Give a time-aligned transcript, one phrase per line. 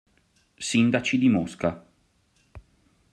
[0.59, 1.85] Sindaci di Mosca